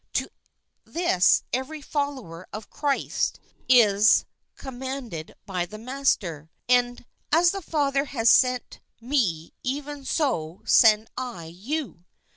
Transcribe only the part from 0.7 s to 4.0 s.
this every follower of Christ is I